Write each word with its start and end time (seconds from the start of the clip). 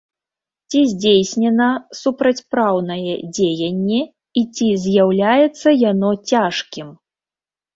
Ці 0.69 0.79
здзейснена 0.93 1.67
супрацьпраўнае 1.99 3.13
дзеянне 3.39 4.01
і 4.41 4.43
ці 4.55 4.67
з'яўляецца 4.87 5.77
яно 5.91 6.11
цяжкім? 6.33 6.87